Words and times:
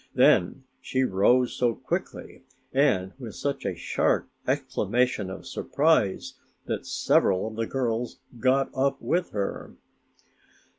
Then 0.15 0.63
she 0.81 1.03
rose 1.03 1.53
so 1.55 1.75
quickly 1.75 2.41
and 2.73 3.13
with 3.19 3.35
such 3.35 3.65
a 3.67 3.75
sharp 3.75 4.27
exclamation 4.47 5.29
of 5.29 5.45
surprise 5.45 6.39
that 6.65 6.87
several 6.87 7.45
of 7.47 7.55
the 7.55 7.67
girls 7.67 8.17
got 8.39 8.71
up 8.75 8.99
with 8.99 9.29
her. 9.29 9.75